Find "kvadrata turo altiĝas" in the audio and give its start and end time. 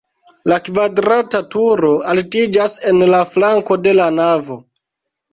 0.67-2.77